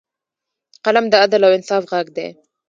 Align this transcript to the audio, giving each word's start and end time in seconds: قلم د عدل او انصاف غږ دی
قلم 0.85 1.05
د 1.09 1.13
عدل 1.23 1.41
او 1.47 1.51
انصاف 1.57 1.83
غږ 1.91 2.07
دی 2.17 2.27